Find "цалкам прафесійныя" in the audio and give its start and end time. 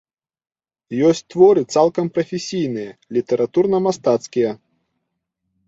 1.75-2.91